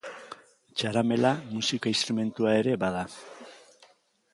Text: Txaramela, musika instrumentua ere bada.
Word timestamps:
Txaramela, 0.81 1.33
musika 1.59 1.93
instrumentua 1.95 2.55
ere 2.65 2.77
bada. 2.87 3.05